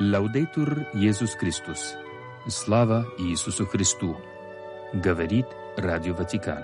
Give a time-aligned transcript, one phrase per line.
[0.00, 1.96] Лаудейтур Иисус Христос.
[2.46, 4.16] Слава Иисусу Христу.
[4.94, 5.46] Говорит
[5.76, 6.62] Радио Ватикан.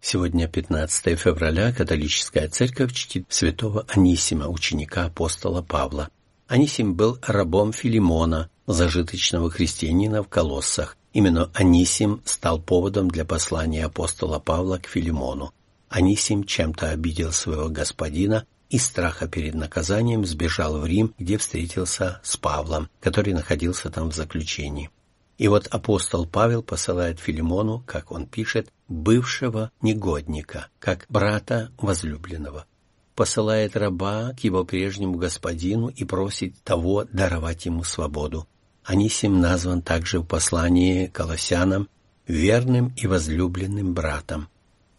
[0.00, 6.08] Сегодня 15 февраля католическая церковь чтит святого Анисима, ученика апостола Павла.
[6.48, 10.95] Анисим был рабом Филимона, зажиточного христианина в Колоссах.
[11.16, 15.54] Именно Анисим стал поводом для послания апостола Павла к Филимону.
[15.88, 22.36] Анисим чем-то обидел своего господина и страха перед наказанием сбежал в Рим, где встретился с
[22.36, 24.90] Павлом, который находился там в заключении.
[25.38, 32.66] И вот апостол Павел посылает Филимону, как он пишет, бывшего негодника, как брата возлюбленного.
[33.14, 38.46] Посылает раба к его прежнему господину и просит того даровать ему свободу.
[38.86, 41.88] Анисим назван также в послании Колоссянам
[42.28, 44.48] верным и возлюбленным братом.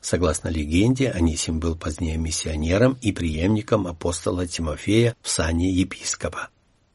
[0.02, 6.49] Согласно легенде, Анисим был позднее миссионером и преемником апостола Тимофея в сане епископа.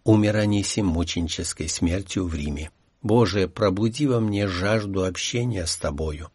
[0.04, 2.70] Умер Анисим мученической смертью в Риме.
[3.00, 6.30] «Боже, пробуди во мне жажду общения с Тобою».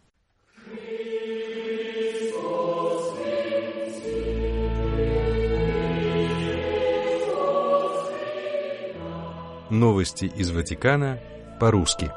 [9.69, 11.19] Новости из Ватикана
[11.59, 12.11] по-русски.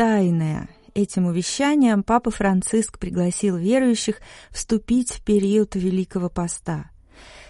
[0.00, 0.70] Тайное.
[0.94, 4.16] Этим увещанием Папа Франциск пригласил верующих
[4.50, 6.90] вступить в период Великого Поста.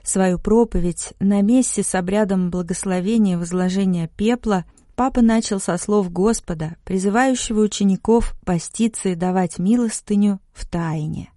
[0.03, 4.65] Свою проповедь на мессе с обрядом благословения и возложения пепла
[4.97, 11.31] Папа начал со слов Господа, призывающего учеников поститься и давать милостыню в тайне.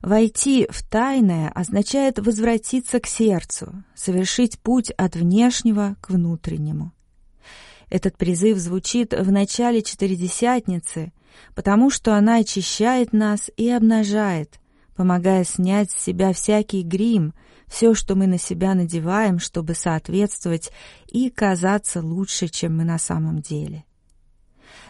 [0.00, 6.93] Войти в тайное означает возвратиться к сердцу, совершить путь от внешнего к внутреннему.
[7.90, 11.12] Этот призыв звучит в начале Четыредесятницы,
[11.54, 14.60] потому что она очищает нас и обнажает,
[14.96, 17.34] помогая снять с себя всякий грим,
[17.66, 20.70] все, что мы на себя надеваем, чтобы соответствовать
[21.06, 23.84] и казаться лучше, чем мы на самом деле.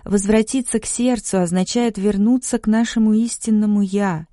[0.04, 4.26] Возвратиться к сердцу означает вернуться к нашему истинному «я»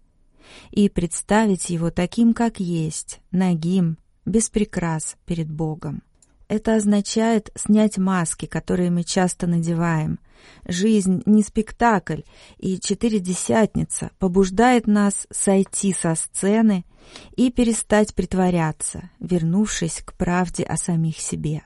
[0.70, 6.04] и представить его таким, как есть, нагим, без прикрас перед Богом.
[6.52, 10.20] Это означает снять маски, которые мы часто надеваем.
[10.68, 12.24] Жизнь не спектакль,
[12.58, 16.84] и Четыредесятница побуждает нас сойти со сцены
[17.38, 21.64] и перестать притворяться, вернувшись к правде о самих себе.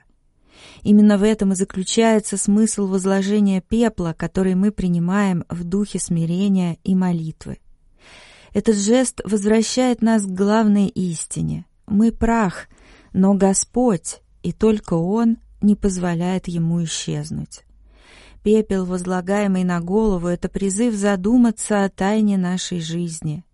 [0.84, 6.94] Именно в этом и заключается смысл возложения пепла, который мы принимаем в духе смирения и
[6.94, 7.58] молитвы.
[8.54, 11.66] Этот жест возвращает нас к главной истине.
[11.88, 12.68] Мы прах,
[13.12, 17.64] но Господь, и только он не позволяет ему исчезнуть.
[18.44, 23.44] Пепел, возлагаемый на голову,— это призыв задуматься о тайне нашей жизни.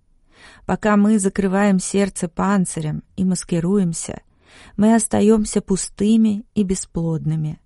[0.66, 4.20] Пока мы закрываем сердце панцирем и маскируемся,
[4.76, 7.58] мы остаемся пустыми и бесплодными.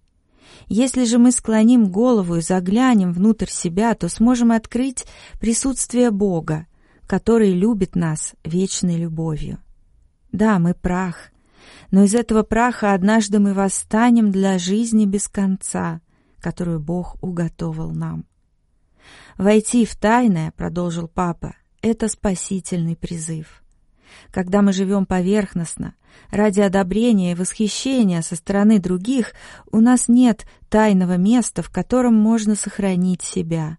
[0.68, 5.04] Если же мы склоним голову и заглянем внутрь себя, то сможем открыть
[5.40, 6.68] присутствие Бога,
[7.08, 9.58] который любит нас вечной любовью.
[10.30, 11.32] Да, мы прах,
[11.90, 16.00] но из этого праха однажды мы восстанем для жизни без конца,
[16.40, 18.24] которую Бог уготовил нам.
[19.38, 23.62] «Войти в тайное»,— продолжил папа,— «это спасительный призыв».
[24.30, 25.94] Когда мы живем поверхностно,
[26.30, 29.32] ради одобрения и восхищения со стороны других,
[29.70, 33.78] у нас нет тайного места, в котором можно сохранить себя.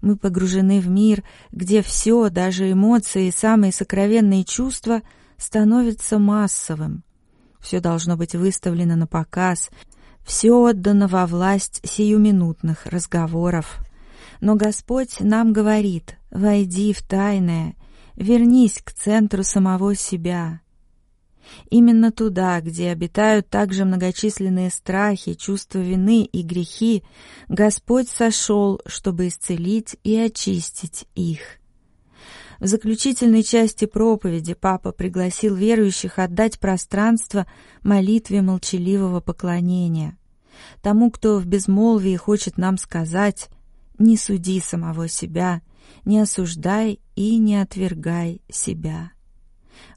[0.00, 5.02] Мы погружены в мир, где все, даже эмоции и самые сокровенные чувства,
[5.36, 7.04] становятся массовым.
[7.60, 9.70] Все должно быть выставлено на показ,
[10.24, 13.78] все отдано во власть сиюминутных разговоров.
[14.40, 17.74] Но Господь нам говорит, войди в тайное,
[18.16, 20.60] вернись к центру самого себя.
[21.68, 27.02] Именно туда, где обитают также многочисленные страхи, чувства вины и грехи,
[27.48, 31.59] Господь сошел, чтобы исцелить и очистить их.
[32.60, 37.46] В заключительной части проповеди папа пригласил верующих отдать пространство
[37.82, 40.18] молитве молчаливого поклонения.
[40.82, 43.48] Тому, кто в безмолвии хочет нам сказать
[43.98, 45.62] «Не суди самого себя,
[46.04, 49.12] не осуждай и не отвергай себя».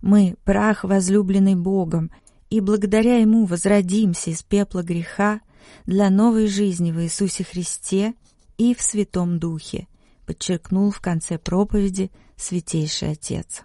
[0.02, 2.12] Мы— прах, возлюбленный Богом,
[2.50, 5.42] и благодаря Ему возродимся из пепла греха
[5.86, 8.14] для новой жизни в Иисусе Христе
[8.58, 9.88] и в Святом Духе,
[10.26, 12.10] подчеркнул в конце проповеди
[12.44, 13.64] Святейший Отец.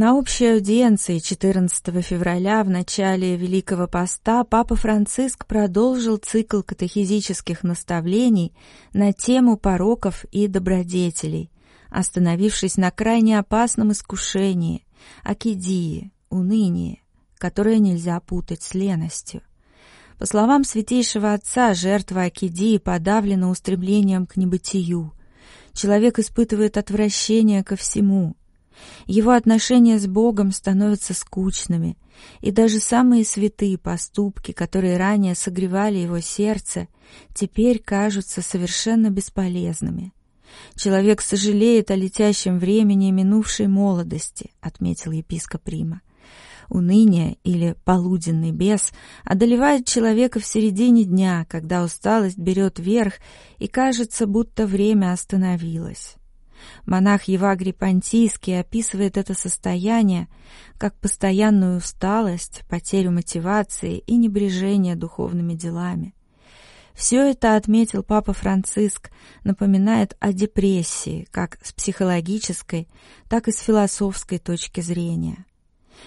[0.00, 8.54] На общей аудиенции 14 февраля в начале Великого Поста Папа Франциск продолжил цикл катехизических наставлений
[8.94, 11.50] на тему пороков и добродетелей,
[11.90, 14.86] остановившись на крайне опасном искушении–
[15.22, 17.02] акидии, унынии,
[17.36, 19.42] которое нельзя путать с леностью.
[20.16, 25.12] По словам святейшего отца, жертва акидии подавлена устремлением к небытию.
[25.74, 28.34] Человек испытывает отвращение ко всему–
[29.06, 31.96] его отношения с Богом становятся скучными,
[32.40, 36.88] и даже самые святые поступки, которые ранее согревали его сердце,
[37.34, 40.12] теперь кажутся совершенно бесполезными.
[40.74, 46.02] «Человек сожалеет о летящем времени минувшей молодости»,— отметил епископ Рима.
[46.68, 48.92] Уныние или полуденный бес
[49.24, 53.14] одолевает человека в середине дня, когда усталость берет верх
[53.58, 56.14] и кажется, будто время остановилось.
[56.86, 60.28] Монах Евагрий Понтийский описывает это состояние
[60.78, 66.14] как постоянную усталость, потерю мотивации и небрежение духовными делами.
[66.94, 69.10] Все это, отметил Папа Франциск,
[69.44, 72.88] напоминает о депрессии как с психологической,
[73.28, 75.46] так и с философской точки зрения.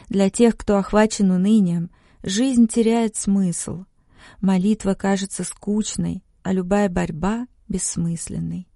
[0.09, 1.89] Для тех, кто охвачен унынием,
[2.21, 3.85] жизнь теряет смысл.
[4.41, 8.67] Молитва кажется скучной, а любая борьба— бессмысленной.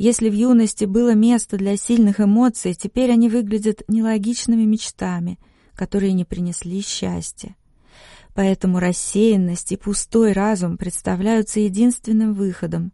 [0.00, 5.38] Если в юности было место для сильных эмоций, теперь они выглядят нелогичными мечтами,
[5.74, 7.54] которые не принесли счастья.
[8.34, 12.92] Поэтому рассеянность и пустой разум представляются единственным выходом.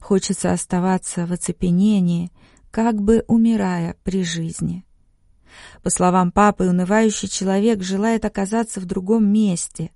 [0.00, 2.32] Хочется оставаться в оцепенении,
[2.70, 4.86] как бы умирая при жизни.
[5.82, 9.90] По словам папы, унывающий человек желает оказаться в другом месте,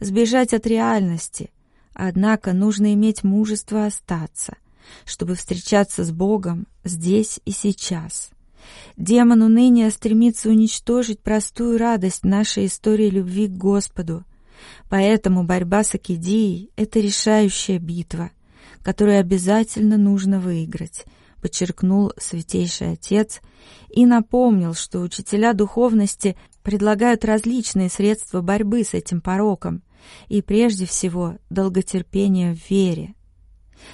[0.00, 1.52] сбежать от реальности,
[1.92, 4.56] однако нужно иметь мужество остаться—
[5.04, 8.30] чтобы встречаться с Богом здесь и сейчас.
[8.96, 14.24] Демон уныния стремится уничтожить простую радость нашей истории любви к Господу.
[14.88, 18.30] Поэтому борьба с Акидией— это решающая битва,
[18.82, 21.04] которую обязательно нужно выиграть,
[21.40, 23.40] подчеркнул Святейший Отец
[23.88, 29.82] и напомнил, что учителя духовности предлагают различные средства борьбы с этим пороком
[30.28, 33.14] и прежде всего долготерпение в вере—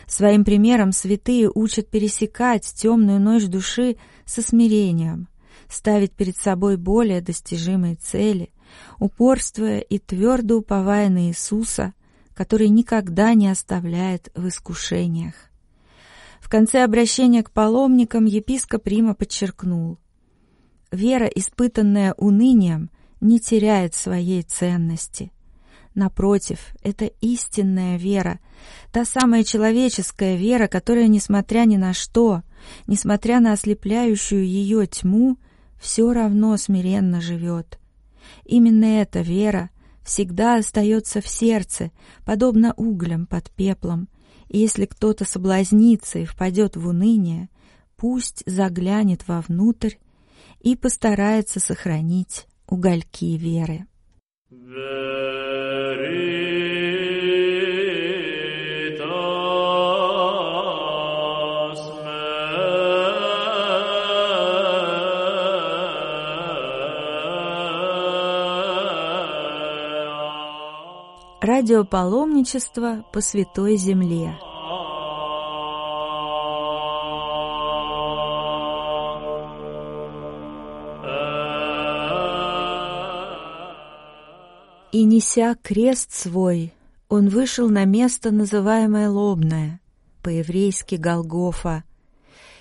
[0.07, 5.29] Своим примером святые учат пересекать темную ночь души со смирением,
[5.69, 8.51] ставить перед собой более достижимые цели,
[8.99, 11.95] упорствуя и твердо уповая на Иисуса,
[12.35, 15.35] который никогда не оставляет в искушениях.
[16.41, 19.99] В конце обращения к паломникам епископ Рима подчеркнул,
[20.93, 22.91] «Вера, испытанная унынием,
[23.21, 25.33] не теряет своей ценности.
[25.97, 28.39] Напротив, это истинная вера,
[28.93, 32.43] та самая человеческая вера, которая, несмотря ни на что,
[32.87, 35.39] несмотря на ослепляющую ее тьму,
[35.81, 37.79] все равно смиренно живет.
[38.45, 39.71] Именно эта вера
[40.05, 41.93] всегда остается в сердце,
[42.27, 44.11] подобно углям под пеплом,
[44.49, 47.49] и если кто-то соблазнится и впадет в уныние,
[47.97, 49.95] пусть заглянет вовнутрь
[50.61, 53.87] и постарается сохранить угольки веры.
[71.41, 74.39] Радиопаломничество по Святой Земле.
[84.97, 86.73] И неся крест свой,
[87.11, 89.79] он вышел на место, называемое Лобное,
[90.23, 91.85] по-еврейски Голгофа,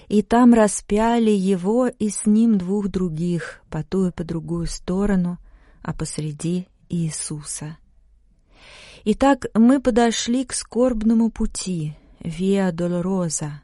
[0.10, 5.38] И там распяли его и с ним двух других, по ту и по другую сторону,
[5.82, 7.78] а посреди Иисуса.
[9.06, 13.62] Итак, мы подошли к скорбному пути, Виа Долороза.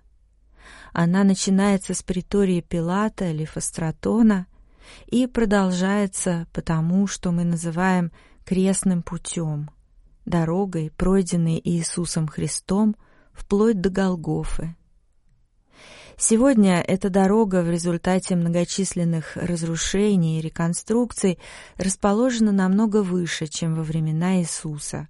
[0.93, 4.47] Она начинается с притории Пилата или Фастратона
[5.07, 8.13] и продолжается потому, что мы называем
[8.45, 9.69] крестным путем,
[10.25, 12.95] дорогой, пройденной Иисусом Христом
[13.33, 14.75] вплоть до Голгофы.
[16.17, 21.39] Сегодня эта дорога в результате многочисленных разрушений и реконструкций
[21.77, 25.07] расположена намного выше, чем во времена Иисуса.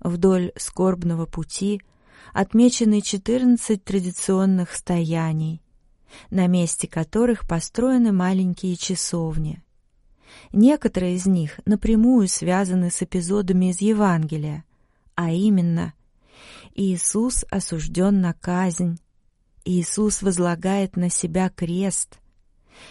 [0.00, 1.82] Вдоль скорбного пути
[2.32, 5.60] отмечены 14 традиционных стояний,
[6.30, 9.62] на месте которых построены маленькие часовни.
[10.52, 14.64] Некоторые из них напрямую связаны с эпизодами из Евангелия,
[15.14, 15.94] а именно
[16.74, 18.98] Иисус осужден на казнь,
[19.64, 22.20] Иисус возлагает на себя крест,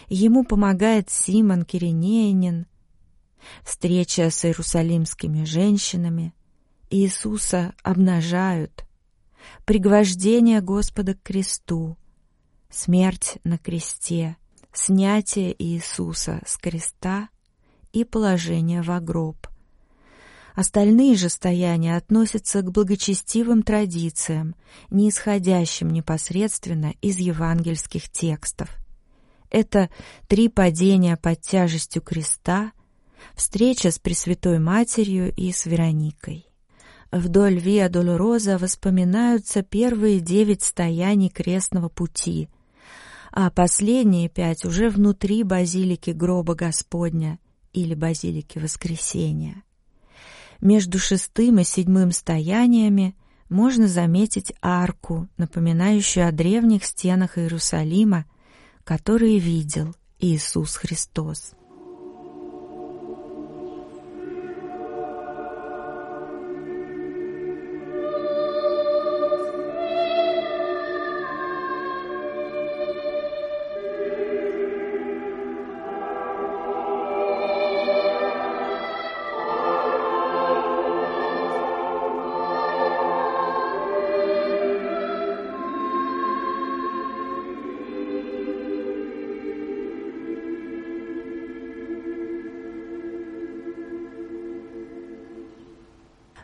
[0.08, 2.66] ему помогает Симон Киринеянин,
[3.64, 6.34] встреча с иерусалимскими женщинами,
[6.90, 8.84] Иисуса обнажают,
[9.64, 11.96] пригвождение Господа к кресту,
[12.70, 14.36] смерть на кресте,
[14.72, 17.28] снятие Иисуса с креста
[17.92, 19.46] и положение в гроб.
[20.54, 24.56] Остальные же стояния относятся к благочестивым традициям,
[24.90, 28.68] не исходящим непосредственно из евангельских текстов.
[29.50, 29.88] Это
[30.26, 32.72] три падения под тяжестью креста,
[33.34, 36.48] встреча с Пресвятой Матерью и с Вероникой.
[37.10, 42.50] Вдоль Виа Долороза воспоминаются первые девять стояний крестного пути,
[43.40, 47.38] а последние пять уже внутри базилики гроба Господня
[47.72, 49.62] или базилики Воскресения.
[50.60, 53.14] Между шестым и седьмым стояниями
[53.48, 58.26] можно заметить арку, напоминающую о древних стенах Иерусалима,
[58.82, 61.52] которые видел Иисус Христос.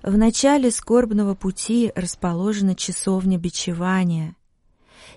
[0.04, 4.36] В начале скорбного пути расположена часовня бичевания.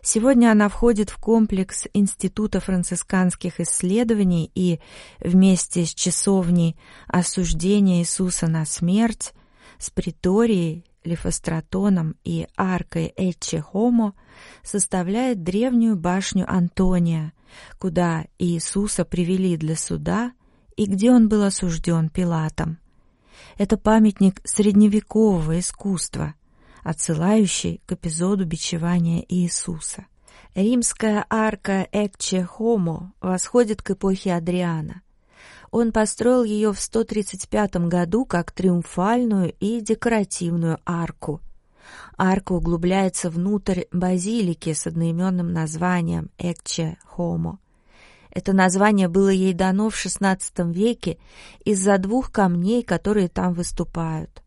[0.01, 4.79] Сегодня она входит в комплекс Института францисканских исследований и
[5.19, 9.33] вместе с часовней осуждения Иисуса на смерть,
[9.77, 14.13] с приторией, лифостратоном и аркой Эче Хомо
[14.63, 17.33] составляет древнюю башню Антония,
[17.77, 20.31] куда Иисуса привели для суда
[20.77, 22.79] и где он был осужден Пилатом.
[23.57, 26.35] Это памятник средневекового искусства,
[26.83, 30.05] отсылающий к эпизоду бичевания Иисуса.
[30.55, 35.01] Римская арка Экче Хомо восходит к эпохе Адриана.
[35.69, 41.41] Он построил ее в 135 году как триумфальную и декоративную арку.
[42.17, 47.59] Арка углубляется внутрь базилики с одноименным названием Экче Хомо.
[48.37, 51.17] Это название было ей дано в XVI веке
[51.65, 54.43] из-за двух камней, которые там выступают.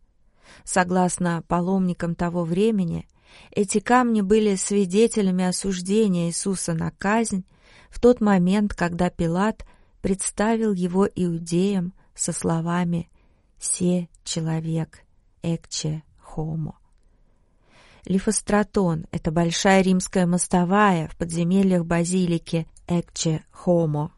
[0.63, 3.09] Согласно паломникам того времени,
[3.51, 7.45] эти камни были свидетелями осуждения Иисуса на казнь
[7.91, 9.67] в тот момент, когда Пилат
[10.03, 13.11] представил его иудеям со словами
[13.59, 15.01] «Се человек,
[15.43, 16.79] экче хомо».
[18.05, 24.13] Лифостратон— это большая римская мостовая в подземельях базилики Экче Хомо.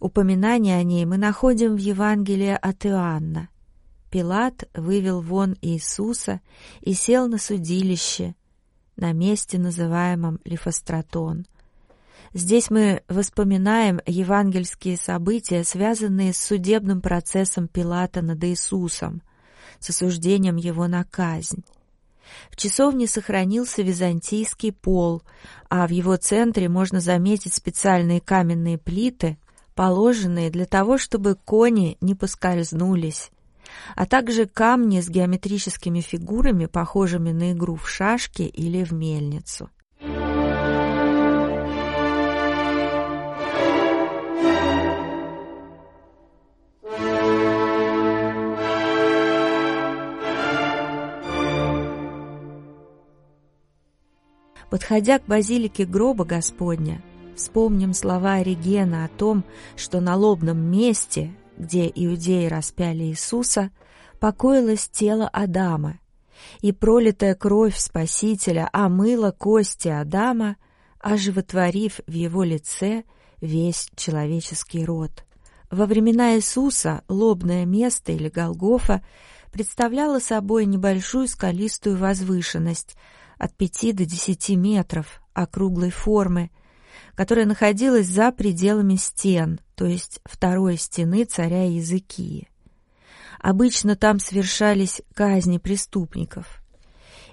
[0.00, 3.48] Упоминание о ней мы находим в Евангелии от Иоанна.
[4.10, 6.40] Пилат вывел вон Иисуса
[6.80, 8.34] и сел на судилище,
[8.96, 11.46] на месте, называемом Лифостратон.
[12.34, 19.22] Здесь мы воспоминаем евангельские события, связанные с судебным процессом Пилата над Иисусом,
[19.78, 21.64] с осуждением его на казнь.
[22.50, 25.22] В часовне сохранился византийский пол,
[25.68, 29.38] а в его центре можно заметить специальные каменные плиты,
[29.74, 33.30] положенные для того, чтобы кони не поскользнулись,
[33.96, 39.70] а также камни с геометрическими фигурами, похожими на игру в шашки или в мельницу.
[54.70, 57.02] Подходя к базилике гроба Господня,
[57.34, 59.44] вспомним слова Оригена о том,
[59.76, 63.70] что на лобном месте, где иудеи распяли Иисуса,
[64.20, 65.98] покоилось тело Адама,
[66.60, 70.56] и пролитая кровь Спасителя омыла кости Адама,
[71.00, 73.02] оживотворив в его лице
[73.40, 75.24] весь человеческий род.
[75.70, 79.02] Во времена Иисуса лобное место или Голгофа
[79.50, 82.96] представляло собой небольшую скалистую возвышенность
[83.40, 86.50] от пяти до десяти метров округлой формы,
[87.14, 92.48] которая находилась за пределами стен, то есть второй стены царя Языкии.
[93.40, 96.62] Обычно там совершались казни преступников.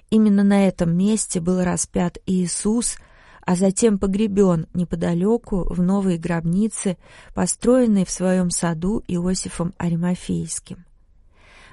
[0.08, 2.96] Именно на этом месте был распят Иисус,
[3.44, 6.96] а затем погребен неподалеку в новой гробнице,
[7.34, 10.87] построенной в своем саду Иосифом Аримофейским.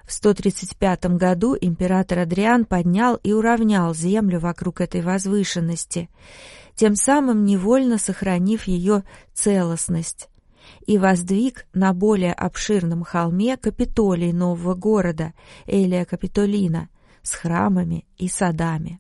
[0.05, 6.09] В 135 году император Адриан поднял и уравнял землю вокруг этой возвышенности,
[6.75, 10.29] тем самым невольно сохранив ее целостность,
[10.85, 15.33] и воздвиг на более обширном холме Капитолий нового города
[15.65, 16.89] Элия Капитолина
[17.23, 18.99] с храмами и садами.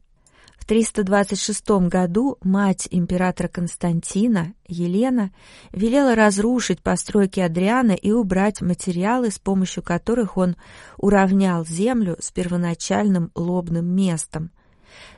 [0.65, 5.31] В 326 году мать императора Константина, Елена,
[5.71, 10.55] велела разрушить постройки Адриана и убрать материалы, с помощью которых он
[10.97, 14.49] уравнял землю с первоначальным лобным местом.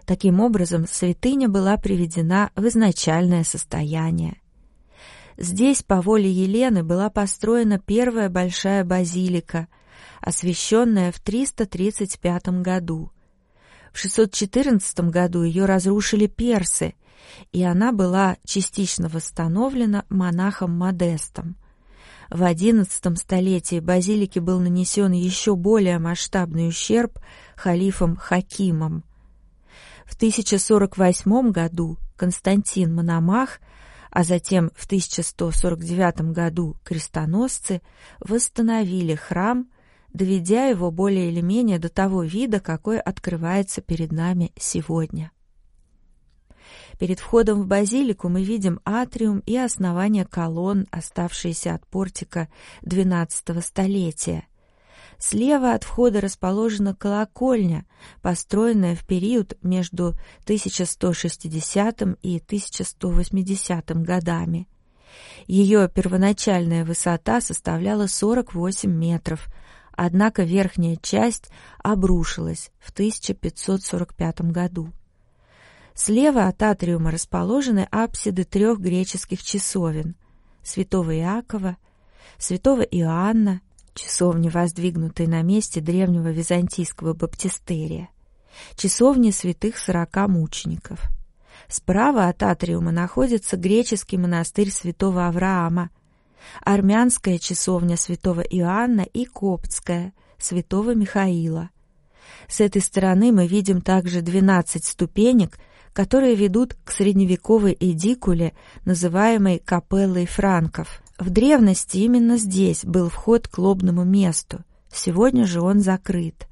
[0.06, 4.42] Таким образом, святыня была приведена в изначальное состояние.
[5.38, 9.70] Здесь по воле Елены была построена первая большая базилика,
[10.20, 13.12] освященная в 335 году.
[13.94, 16.96] В 614 году ее разрушили персы,
[17.52, 21.56] и она была частично восстановлена монахом Модестом.
[22.30, 27.20] В XI столетии базилике был нанесен еще более масштабный ущерб
[27.56, 29.04] халифом Хакимом.
[30.06, 33.60] В 1048 году Константин Мономах
[34.18, 37.82] а затем в 1149 году крестоносцы
[38.20, 39.68] восстановили храм,
[40.14, 45.32] доведя его более или менее до того вида, какой открывается перед нами сегодня.
[47.00, 52.50] Перед входом в базилику мы видим атриум и основание колонн, оставшиеся от портика
[52.84, 54.48] XII столетия–
[55.20, 57.86] Слева от входа расположена колокольня,
[58.22, 60.10] построенная в период между
[60.44, 64.68] 1160 и 1180 годами.
[65.48, 69.48] Ее первоначальная высота составляла 48 метров,
[69.98, 71.50] однако верхняя часть
[71.84, 74.94] обрушилась в 1545 году.
[75.94, 80.16] Слева от атриума расположены апсиды трех греческих часовен–
[80.64, 81.78] святого Иакова,
[82.38, 83.62] святого Иоанна
[83.98, 88.10] часовни, воздвигнутой на месте древнего византийского баптистерия,
[88.76, 91.02] часовни святых сорока мучеников.
[91.68, 95.90] Справа от атриума находится греческий монастырь святого Авраама,
[96.64, 101.70] армянская часовня святого Иоанна и коптская святого Михаила.
[102.48, 105.58] С этой стороны мы видим также 12 ступенек,
[105.94, 108.54] которые ведут к средневековой эдикуле,
[108.86, 115.80] называемой капеллой франков– в древности именно здесь был вход к лобному месту, сегодня же он
[115.80, 116.48] закрыт.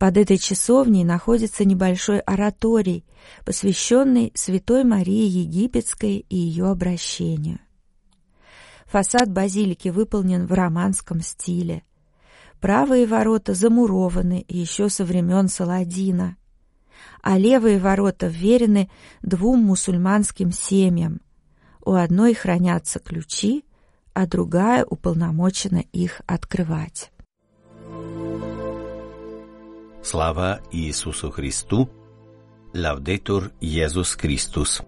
[0.00, 3.04] Под этой часовней находится небольшой ораторий,
[3.44, 7.60] посвященный Святой Марии Египетской и ее обращению.
[8.94, 11.82] Фасад базилики выполнен в романском стиле.
[12.60, 16.36] Правые ворота замурованы еще со времен Саладина,
[17.20, 18.88] а левые ворота вверены
[19.20, 21.20] двум мусульманским семьям.
[21.84, 23.64] У одной хранятся ключи,
[24.12, 27.10] а другая уполномочена их открывать.
[30.04, 31.90] Слава Иисусу Христу!
[32.72, 34.84] Лавдетур Иисус Христос!